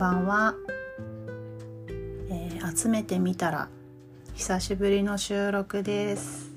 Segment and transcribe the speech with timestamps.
[0.00, 0.54] ばんは、
[2.30, 3.68] えー、集めてみたら
[4.32, 6.52] 久しぶりの収録です。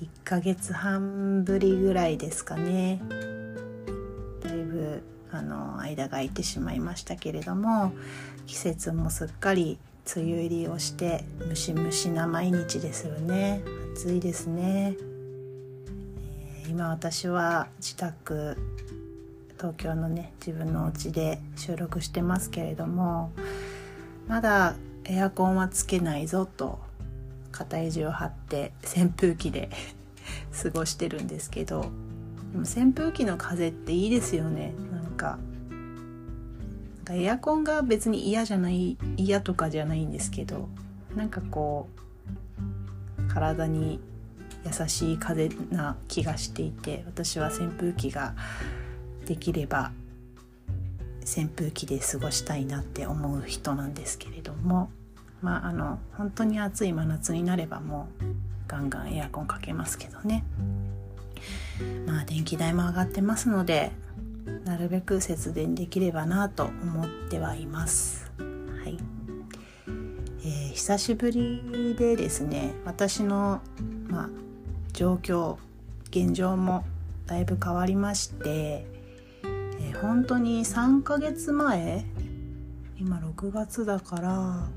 [0.00, 3.02] 1ヶ月半ぶりぐらいですかね。
[4.40, 5.02] だいぶ
[5.32, 7.92] あの間が空いてしまいましたけれども
[8.46, 9.76] 季節もすっかり
[10.14, 13.64] 梅雨入りをしてムシムシな毎日ですよね。
[13.96, 14.94] 暑いですね、
[16.62, 18.56] えー、今私は自宅
[19.58, 23.32] 東京のね自分のお家で収録してますけれども
[24.28, 26.78] まだエアコンはつけないぞと
[27.50, 29.68] 肩肘を張って扇風機で
[30.62, 31.90] 過ごしてるんですけど
[32.52, 34.72] でも扇風機の風っていいですよね。
[34.92, 35.38] なんか
[37.10, 40.68] エアコンが別に嫌じゃない嫌とかじゃないんですけど
[41.16, 41.88] なんかこ
[43.18, 43.98] う体に
[44.66, 48.34] 優しい風な気がしていて私は扇風機が
[49.28, 49.92] できれば
[51.20, 54.88] 扇風機で過ごしたいなって思う人なんですけれども
[55.42, 58.24] まああの本当に暑い真夏になればもう
[58.66, 60.44] ガンガンエアコンかけますけどね。
[62.06, 63.92] まあ電気代も上がってますので
[64.64, 68.32] なるべく節電できればなと思ってはいます。
[68.38, 68.98] はい、
[70.40, 73.60] えー、久しぶりでですね私の
[74.08, 74.28] まあ
[74.94, 75.56] 状況
[76.10, 76.84] 現状も
[77.26, 78.97] だいぶ変わりまして
[79.94, 82.04] 本当に3ヶ月前？
[82.98, 84.68] 今6月だから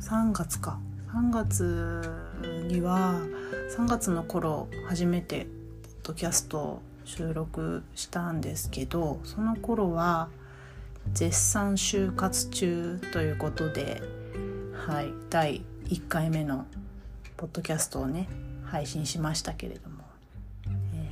[0.00, 0.78] 3月か。
[1.12, 2.02] 3月
[2.66, 3.20] には
[3.76, 10.28] 3月の頃初めてポッドキャスト収録したんですけどその頃は
[11.12, 14.02] 絶賛就活中ということで
[14.72, 16.66] はい第1回目の
[17.36, 18.28] ポッドキャストをね
[18.64, 19.93] 配信しましたけれども。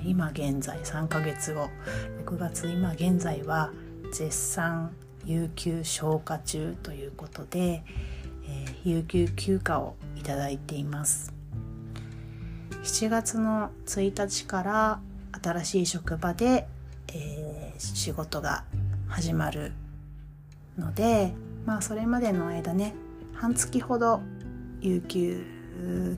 [0.05, 1.69] 今現在3ヶ月後。
[2.27, 3.71] 6月今現在は
[4.12, 4.93] 絶賛
[5.25, 7.82] 有給消化中ということで、
[8.49, 11.32] えー、有給休暇をいただいています。
[12.82, 15.00] 7月の1日から
[15.43, 16.66] 新しい職場で、
[17.15, 18.65] えー、仕事が
[19.09, 19.72] 始まる
[20.77, 21.32] ので
[21.65, 22.94] まあそれまでの間ね
[23.34, 24.21] 半月ほど
[24.81, 25.44] 有給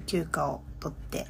[0.07, 1.27] 休暇を取って、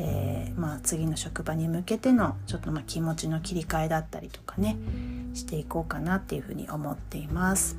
[0.00, 4.76] えー、まあ、次の職場に向けてのちょっとま気持ちの切り替えだったりとかね
[5.34, 7.76] していこうかなっていうふうに思っています。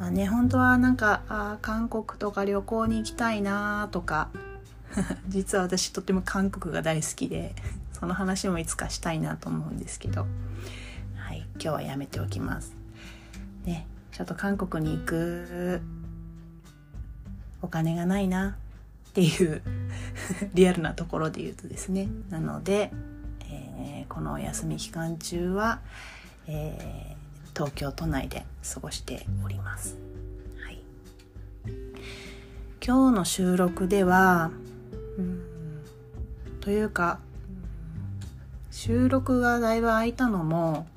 [0.00, 4.30] まあね本当はなんかあ韓国とか旅行に行きたいなとか
[5.28, 7.54] 実は私とっても韓国が大好きで
[7.92, 10.26] その話もいつかしたいなと思うんですけど、
[11.14, 12.74] はい、今日はやめておきます。
[13.64, 15.82] ねちょっと韓国に行く
[17.62, 18.56] お金がないな
[19.14, 19.62] っていう
[20.54, 22.08] リアルなところで言うとですね。
[22.30, 22.92] なので、
[23.48, 25.80] えー、このお休み期間中は、
[26.48, 29.96] えー、東京都内で過ごしております、
[30.64, 30.82] はい、
[32.84, 34.50] 今日の収録では
[35.16, 35.42] うん
[36.60, 37.20] というか
[38.72, 40.88] 収録がだいぶ空いたのも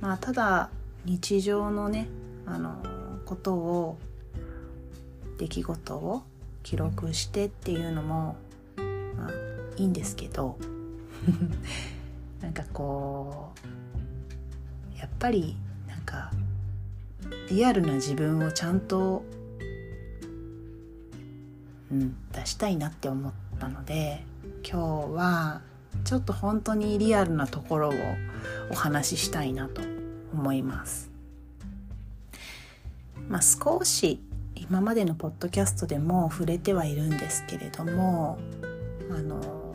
[0.00, 0.70] まあただ
[1.04, 2.06] 日常のね
[2.46, 2.76] あの
[3.24, 3.98] ことを
[5.38, 6.22] 出来事を
[6.62, 8.36] 記録してっていうのも、
[9.16, 9.30] まあ、
[9.76, 10.58] いいんですけど
[12.40, 13.52] なんかこ
[14.94, 15.56] うやっぱり
[15.88, 16.30] なんか
[17.48, 19.24] リアルな自分をちゃんと、
[21.90, 24.24] うん、出したいなって思ったので
[24.64, 25.62] 今日は
[26.04, 27.92] ちょっと本当にリアルなところを
[28.70, 29.82] お話ししたいなと
[30.32, 31.10] 思います。
[33.28, 34.20] まあ、少し
[34.62, 38.38] 今までのポッドキャストでも触れてはいるんですけれども
[39.10, 39.74] あの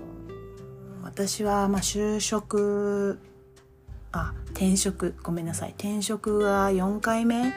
[1.03, 3.19] 私はまあ就職
[4.11, 5.71] あ転職ごめんなさい。
[5.71, 7.53] 転職が4回目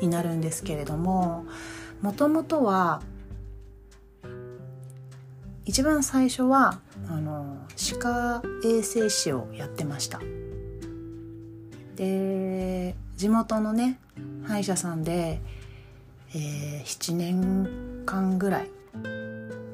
[0.00, 1.46] になるんですけれども
[2.02, 3.00] もともとは
[5.64, 10.20] 一番最初はあの歯科衛生士をやってました。
[11.96, 13.98] で地元のね
[14.44, 15.40] 歯医者さんで
[16.34, 18.70] えー、7年間ぐらい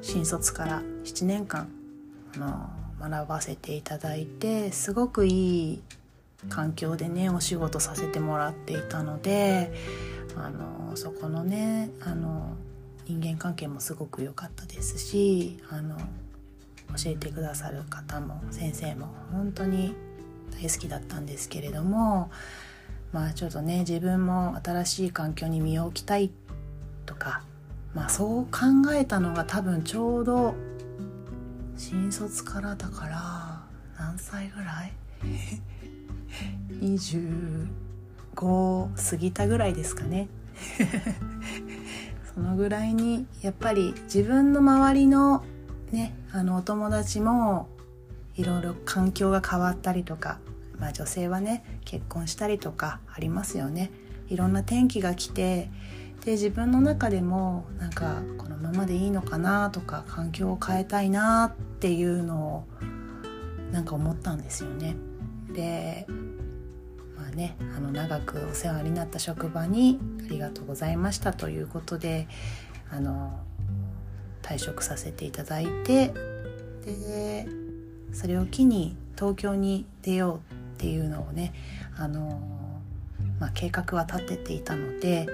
[0.01, 1.69] 新卒から7年間
[2.35, 5.81] あの学ばせていただいてすごくいい
[6.49, 9.71] 環境でねお仕事させてもらっていたので
[10.35, 12.55] あのそこのねあの
[13.05, 19.95] 人間関係もすごく良かったですしあの教えてくださる方も先生も本当に
[20.51, 22.31] 大好きだったんですけれども
[23.11, 26.31] まあちょっとね自分も新しい環境に身を置きたい
[27.09, 27.41] とか、
[27.95, 28.59] まあ、そう考
[28.93, 30.53] えたのが多分ちょうど
[31.75, 33.63] 新卒からだから
[33.97, 34.93] 何歳ぐらい
[36.79, 40.27] ?25 過ぎたぐらいですかね
[42.35, 45.43] そのぐらいにやっぱり自分の周りの
[45.91, 47.69] ねあのお友達も
[48.35, 50.37] いろいろ環境が変わったりとか、
[50.77, 53.89] まあ、女性はね結婚したりとかありますよね
[54.27, 55.71] いろんな転機が来て
[56.29, 64.95] で自分の中でもなんかこのままでいいのかなとか環境を変えたいなっていうのをなんか思ったんですよね。
[65.51, 66.05] で
[67.17, 72.27] まあねあの長くお世話になった職場にありがとうございましたということで
[72.91, 73.39] あの
[74.43, 76.13] 退職させていただいて
[76.85, 77.47] で
[78.13, 81.53] それを機に東京に出ようっていうのをね
[81.97, 82.39] あの、
[83.39, 85.25] まあ、計画は立てていたので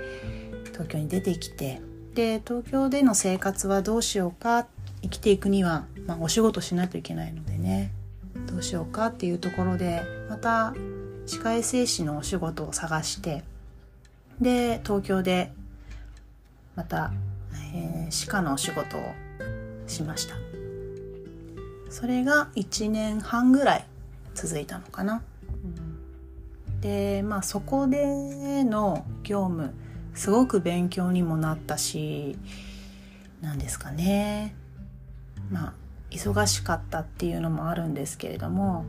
[0.76, 1.82] 東京に出てきて
[2.14, 4.68] で東京での生活はどうしようか
[5.02, 7.92] 生きていくには、まあ、お仕事しないといけないのでね。
[8.48, 10.74] どうしようかっていうところでまた
[11.26, 13.46] 歯科衛生士のお仕事を探して
[14.42, 15.54] で東京で
[16.76, 17.14] また、
[17.74, 19.02] えー、歯科のお仕事を
[19.88, 20.36] しました。
[21.90, 23.86] それが1年半ぐらい
[24.34, 25.24] 続いたのかな、
[26.82, 29.74] でまあそこでの業務
[30.16, 32.38] すごく勉強にもなったし
[33.42, 34.56] 何ですかね
[35.52, 35.74] まあ
[36.10, 38.86] 忙しかったっていうのもあるんですけれども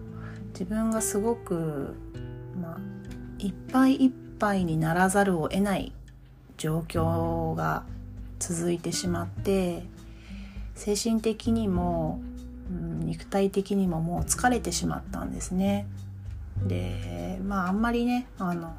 [0.50, 1.94] 自分がすごく、
[2.60, 2.80] まあ、
[3.38, 5.92] いっぱいいっぱいにならざるを得ない
[6.56, 7.84] 状況が
[8.38, 9.82] 続いてしまって
[10.74, 12.20] 精神的にも、
[12.70, 15.86] うん、肉体的にももう疲れてしまったんですね。
[16.66, 18.74] でまああんまりねあの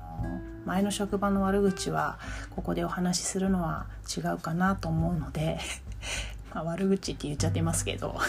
[0.68, 2.20] 前の職場の悪口は
[2.54, 5.60] ここでお話しするのは違うかなと思うので
[6.54, 8.20] ま悪口って言っちゃってますけど、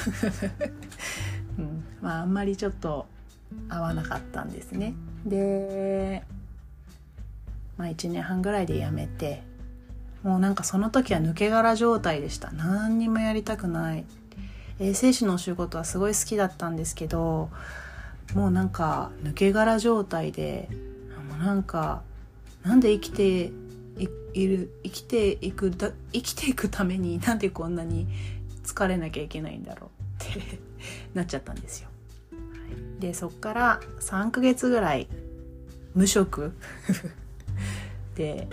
[1.59, 3.07] うん、まああんまりちょっと
[3.69, 4.95] 合わなかったんですね。
[5.27, 6.25] で
[7.77, 9.43] まあ1年半ぐらいで辞めて
[10.23, 12.53] もうなんかその時は抜け殻状態でした。
[12.53, 14.05] 何にもやりたくない。
[14.79, 17.51] 衛生士のお仕事はすごい好きだったんですけど
[18.35, 20.69] もうなんか抜け殻状態で
[21.29, 22.03] もうなんか
[22.69, 23.51] なんで生きて
[24.35, 28.07] いる生きていくだ生きていくためになんでこんなに
[28.63, 30.59] 疲れなきゃいけないんだろうって
[31.15, 31.89] なっちゃったんですよ。
[33.01, 35.09] でそっから3ヶ月ぐらい
[35.95, 36.53] 無職
[38.17, 38.49] で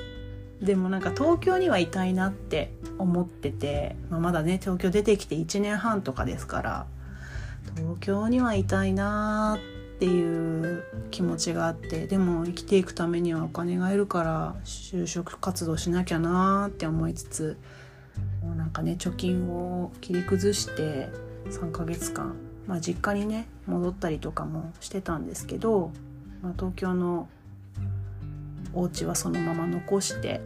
[0.62, 6.88] でもなんか東京にはいたいなって思ってて、まあ、まだね東京出てきて1年半とかですから
[7.76, 9.60] 東京にはいたいな
[9.96, 17.58] っていう気持ちがあってでも生きていくためにはお金がいるから就職活動しなきゃなって思いつつ
[18.44, 21.08] もうなんかね貯金を切り崩して
[21.50, 22.36] 3ヶ月間、
[22.68, 25.92] まあ、実家にね戻ったりとかもしてたんですけど、
[26.42, 27.30] まあ、東京の
[28.74, 30.42] お家はそのまま残して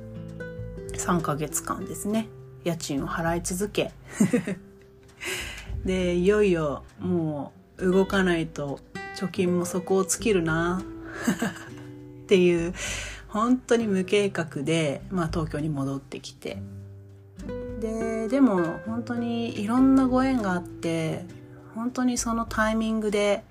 [0.94, 2.28] 3ヶ月間ですね
[2.64, 3.92] 家賃を払い続け。
[5.86, 8.80] でいよいよもう動かないと
[9.20, 10.82] 貯金も底を尽きるな。
[12.24, 12.74] っていう
[13.28, 16.62] 本当に無計画で、まあ、東京に戻ってきて。
[17.82, 21.26] ででも本当にいろんなご縁があって
[21.74, 23.46] 本当にそのタイミングで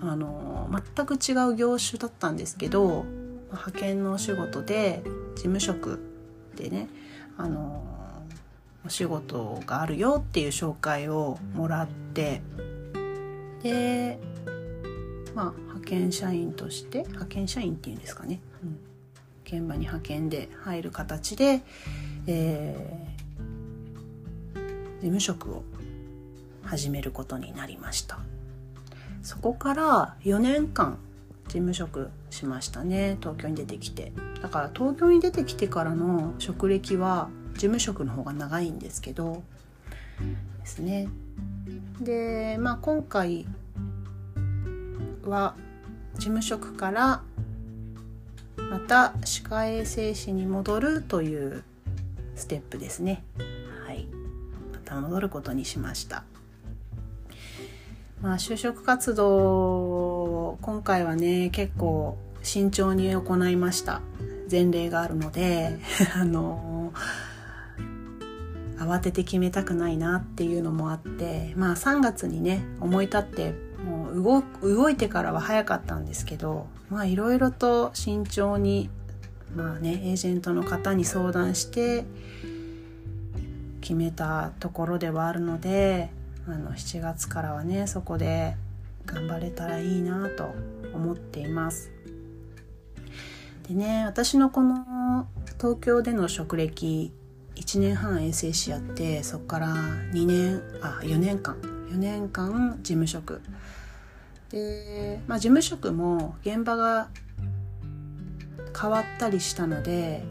[0.00, 3.04] あの全く違う業種だったんですけど
[3.52, 5.02] 派遣のお仕事で
[5.36, 6.00] 事務職
[6.56, 6.88] でね
[7.38, 7.84] あの
[8.84, 12.42] お仕事があるよっていう紹介をもらって。
[13.62, 14.18] で
[15.36, 18.78] まあ派遣社員として派遣社員っていうんですかね、うん、
[19.44, 21.60] 現場に派遣で入る形で、
[22.26, 25.62] えー、事務職を
[26.64, 28.18] 始めることになりました。
[29.22, 30.98] そこから4年間
[31.48, 33.18] 事務職しましたね。
[33.20, 34.12] 東京に出てきて。
[34.40, 39.42] だから東京に出てきてからの職歴は事務職の方が長いんですけど
[40.60, 41.08] ですね。
[42.00, 43.46] でまあ今回
[45.30, 45.54] は
[46.14, 47.22] 事務職から
[48.70, 51.62] また歯科衛生士に戻るという
[52.34, 53.22] ステップですね。
[53.86, 54.06] はい。
[54.72, 56.24] また戻ることにしました。
[58.20, 64.00] まあ就職活動今回はね結構慎重に行いました。
[64.50, 65.78] 前例があるので
[66.14, 66.92] あの
[68.78, 73.54] 慌てて決めたくないなっていうのもあってまあ3月にね思い立って
[73.86, 74.22] もう
[74.62, 78.90] 動動いてからは早かったんですけどまあいろいろと慎重に
[79.54, 82.04] まあねエージェントの方に相談して
[83.80, 86.10] 決めたところではあるので
[86.48, 88.56] あの7月からはねそこで
[89.06, 90.52] 頑張れたらいいなと
[90.92, 91.92] 思っています。
[93.68, 95.26] でね私のこの
[95.58, 97.12] 東京での職歴
[97.54, 99.68] 1年半衛生士やってそこから
[100.12, 101.56] 2年あ4年間
[101.90, 103.40] 4年間事務職
[104.50, 107.08] で、まあ、事務職も現場が
[108.78, 110.22] 変わったりしたので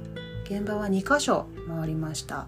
[0.46, 2.48] 現場は2箇所回りました。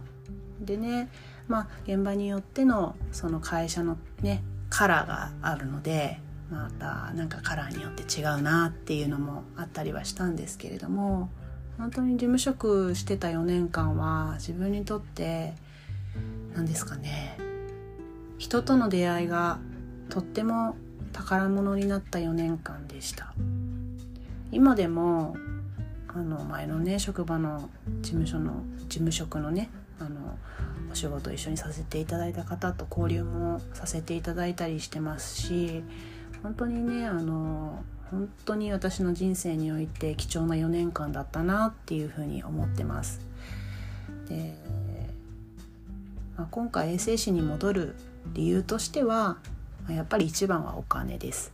[0.62, 1.10] でね
[1.48, 6.20] まあ現場によってのその会社のねカラーがあるので
[6.52, 11.30] またなんかカラーによって違うなっていうのもあったりはしたんですけれども
[11.78, 15.54] 本当に事務職してた4年間は自分にとって
[16.56, 17.38] 何ですかね
[18.38, 19.60] 人との出会いが
[20.10, 20.76] とっても
[21.14, 23.34] 宝物になった4年間でした
[24.52, 25.36] 今でも
[26.08, 27.70] あの前のね職場の
[28.02, 30.38] 事務所の事務職のねあの
[30.92, 35.84] お仕事一緒にさせていただいた方と交流もさせていただいたりしてますし
[36.44, 43.20] 本当にねあの本当に私の人生において貴重な4年間だったなっていうふうに思ってます。
[44.30, 44.54] で、
[46.38, 47.96] まあ、今回衛生士に戻る
[48.34, 49.38] 理由としては
[49.94, 51.52] やっぱり一番はお金です。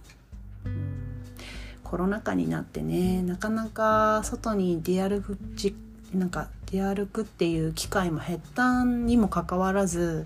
[1.84, 5.76] コロナ禍になってねなかなか外に出歩くじ
[6.14, 10.26] なんか出歩くっていう機会も減ったにもかかわらず、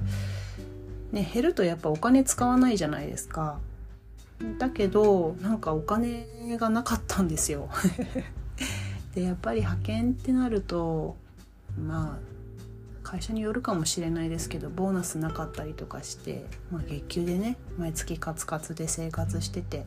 [1.11, 3.59] ね、減るとやっぱお金使わないじゃないですか。
[4.59, 6.27] だけどなんかお金
[6.59, 7.69] がなかったんですよ
[9.15, 11.17] でやっぱり派遣ってなると
[11.75, 12.26] まあ
[13.07, 19.85] 会社によるかもしれないですけどボーナスなかったりとかして、まあ、月給でね毎月カツカツで生活してて、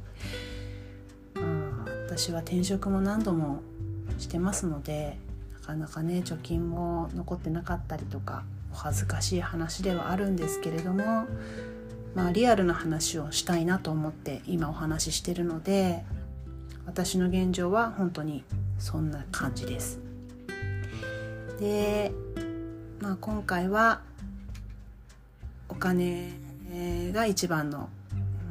[1.37, 3.61] あ、私は転職も何度も
[4.19, 5.19] してますので
[5.61, 11.27] なかなかね貯金も残ってなかったりとかお恥ずかしい話ではあるんですけれども
[12.15, 16.05] まあ、リアルな話をしたいなと思って今お話ししてるので
[16.87, 18.43] 私の現状は本当に
[18.81, 20.01] そんな感じです。
[21.61, 22.11] で、
[23.01, 24.03] まあ、今回は
[25.69, 26.33] お金
[27.13, 27.89] が一番の、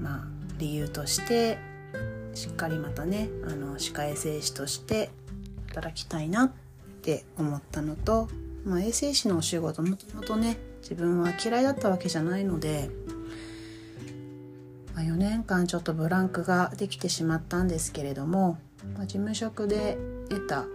[0.01, 0.27] まあ、
[0.57, 1.57] 理由として
[2.33, 5.11] しっかりまたねあの歯科衛生士として
[5.67, 6.51] 働きたいなっ
[7.01, 8.27] て思ったのと、
[8.65, 12.89] まあ、衛生士のお仕事もともとね自分は嫌いだったわけじゃないので
[14.99, 18.57] まあ、4年間ちょっとブランクができてしまったんですけれども、
[18.95, 20.65] まあ、事務職で得た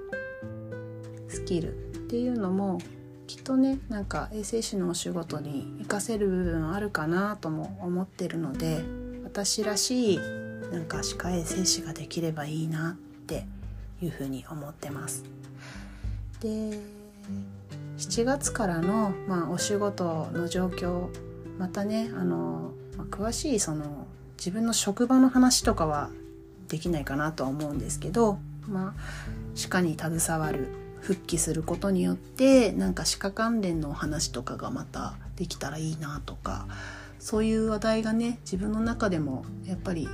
[1.28, 2.78] スキルっていうのも
[3.26, 8.85] きっとねなんか衛生士のお仕事に活かせる部分あるかなとも思ってるので
[9.25, 10.19] 私らしい
[10.71, 12.95] なんか歯科衛生士ができればいいなっ
[13.26, 13.47] て
[14.02, 15.25] いうふうに思ってます。
[16.40, 16.78] で
[17.97, 21.09] 7月からの、まあ、お仕事の状況
[21.59, 26.11] またねあの、まあ、詳しいその自分の職場の話とかは
[26.69, 28.38] できないかなとは思うんですけど、
[28.69, 29.00] まあ、
[29.54, 36.66] 歯科に携わる復帰することによってなんか歯科関連のお話とかがまたできたらいいなとか
[37.18, 40.08] そういう話題がね自分の中でもやっぱり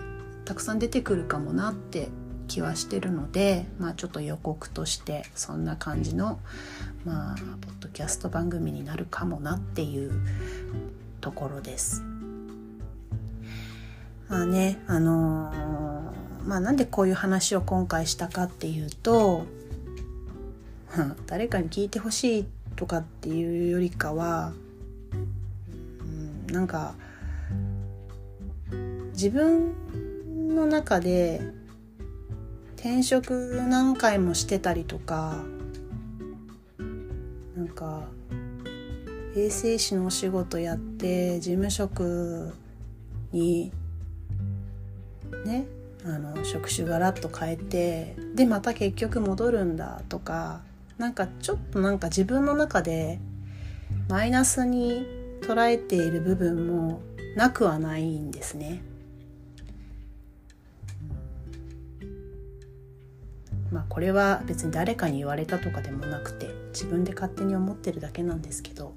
[0.45, 2.09] たくさん出てくるかもなって
[2.49, 6.41] 気はしてるので、まあ、ちょっと予告としてそんな感じの、
[7.05, 10.11] まあ、ポッドキャスト番組になるかもなっていう
[11.21, 12.03] ところです。
[14.29, 19.47] まあね、あのー、まあなんでこういう話を今回したかっていうと、
[21.27, 24.53] 誰かに聞いてほしいとかっていうよりかは、
[26.49, 26.95] うん、なんか
[29.13, 29.73] 自分
[30.49, 31.41] の中で
[32.77, 35.45] 転職何回もしてたりとか
[37.57, 38.09] なんか
[39.37, 42.55] 衛生士のお仕事やって事務職
[43.33, 43.71] に
[45.45, 45.67] ね
[46.05, 50.63] あの職種がらっと変えてでまた結局戻るんだとか
[51.01, 53.19] なんかちょっとなんか自分の中で
[54.11, 55.07] マイナスに
[55.41, 57.01] 捉えている部分も
[57.37, 58.83] なくはないんですね。
[63.73, 68.93] まあこれは別に誰かに言われたとかでもなくて自分で勝手に思ってるだけなんですけど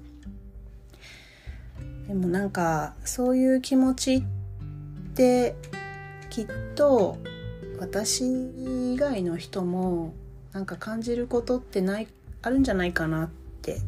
[2.06, 4.22] でもなんかそういう気持ちっ
[5.14, 5.54] て
[6.28, 7.16] きっと
[7.78, 8.24] 私
[8.92, 10.12] 以外の人も
[10.54, 12.08] なんか感じることってない
[12.40, 13.28] あるんじゃないかなっ
[13.60, 13.80] て。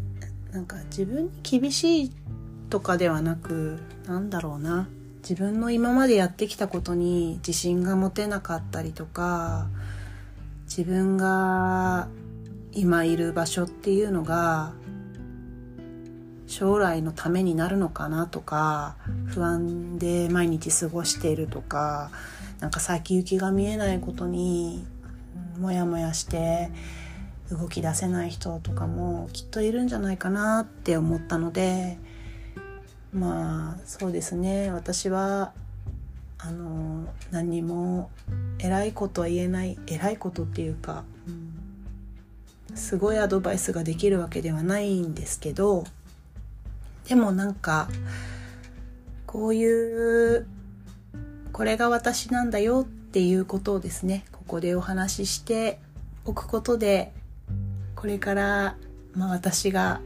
[0.53, 2.13] なんか自分に厳しい
[2.71, 4.89] とかではなくなんだろうな。
[5.29, 9.67] 自分の今までやってきたことに自信が持てなかったりとか
[10.67, 12.07] 自分が
[12.73, 14.73] 今いる場所っていうのが
[16.47, 18.97] 将来のためになるのかなとか
[19.27, 22.13] 不安で毎日過ごしているとか
[22.61, 24.87] なんか先行きが見えないことに
[25.59, 26.71] モヤモヤして
[27.51, 31.99] 動き出せない人とかもきっといるんじゃないかなって思ったので
[33.13, 34.71] まあそうですね。
[34.73, 35.53] 私は
[36.39, 38.11] あの何にも
[38.59, 45.85] 偉いことは言えない偉いことっていうか、うん、すごいアドバイスができるわけではないんですけど
[47.09, 47.89] でもなんか
[49.27, 50.47] こういう
[51.53, 55.81] これが私なんだよっていうことをですねここでお話しして
[56.25, 57.13] おくことで
[57.97, 58.77] これから、
[59.13, 60.01] まあ、私が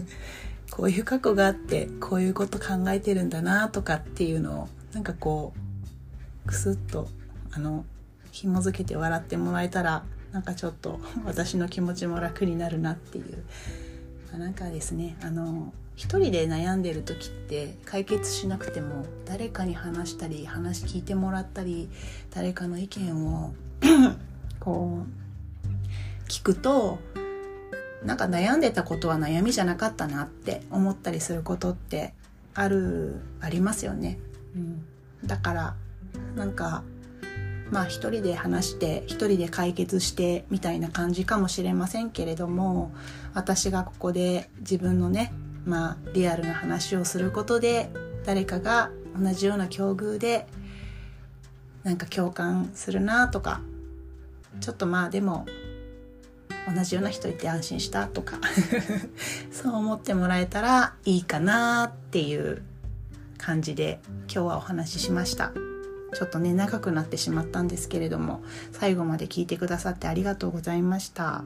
[0.72, 5.52] こういう過去があってこういうこと考えてるんだなとかっていうのをなんかこ
[6.46, 7.08] うクスッと
[7.52, 7.84] あの
[8.32, 13.44] 紐づけて笑ってもらえたらなんかちょっと私の気持ちも楽になるなっていう、
[14.30, 21.90] まあ、なんかですねあの一人で悩んでる時って解決しなくても誰かに話したり話聞いてもらったり
[22.30, 23.54] 誰かの意見を
[24.60, 26.98] こう聞くと
[28.04, 32.12] なんか悩んでたことは悩みじゃなかったなって思ったりすることって
[32.54, 34.18] あるありますよね、
[34.54, 34.84] うん、
[35.24, 35.74] だから
[36.36, 36.82] なんか
[37.70, 42.92] まあ一人で話して一人で解決してみたいな感じかもしれませんけれども
[43.32, 45.32] 私がここで自分のね
[45.64, 47.90] まあリアルな話をすることで
[48.24, 50.46] 誰かが同じような境遇で
[51.84, 53.60] なんか共感するなとか
[54.60, 55.46] ちょっとまあでも
[56.74, 58.38] 同じような人いて安心したとか
[59.52, 62.62] そう思ってもらえたらいいかなっていう
[63.38, 65.52] 感じで今日はお話ししました。
[66.14, 71.42] ちょっとね長くなってしまったんですけれども最後まで聞いてくださってありがとうございました、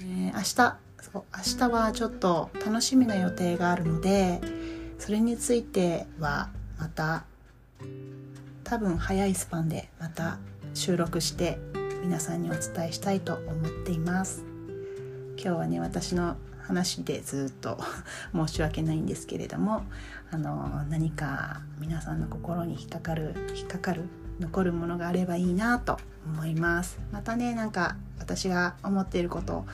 [0.00, 4.40] えー、明日そう明日はちょっと楽しみな予定があるので
[4.98, 7.24] それについてはまた
[8.68, 10.38] 多分早いスパンでまた
[10.74, 11.56] 収録して
[12.02, 14.44] 皆さんにお伝えしたいと思っています。
[15.36, 17.78] 今日はね私の話でずっと
[18.34, 19.84] 申し訳ないんですけれども
[20.32, 24.02] あの何か皆さんの心に引っかかる引っかかる
[24.40, 26.98] 残るものがあればいいなと思います。
[27.12, 29.64] またねなんか私が思っていること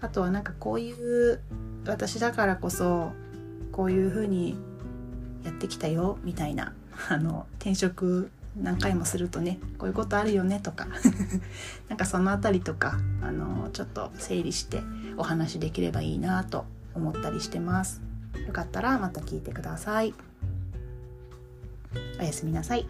[0.00, 1.38] あとはなんかこういう
[1.86, 3.12] 私だからこそ
[3.70, 4.56] こういう風に
[5.44, 6.72] やってきたよみたいな
[7.08, 10.86] あの転職何回もするとねこういうことあるよねとか
[11.88, 14.82] なんかその辺りとかあのちょっと整理して
[15.16, 18.02] お話できればいいなと思ったりしてます。
[18.46, 20.14] よかったらまた聞いてください。
[22.18, 22.86] おやすみなさい。